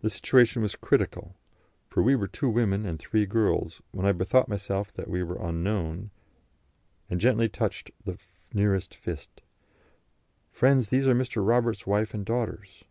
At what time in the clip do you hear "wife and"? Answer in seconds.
11.86-12.26